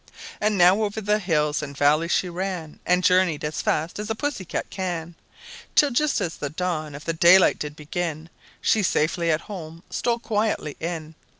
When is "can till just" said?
4.71-6.19